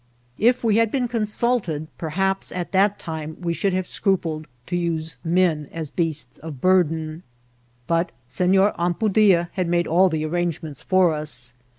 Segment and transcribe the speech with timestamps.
[0.39, 5.19] If we had been consulted, perhaps at that time we should have scrupled to use
[5.23, 7.21] men as beasts of burden;
[7.85, 11.53] but SeSor Ampudia had made all the arrange ments for us.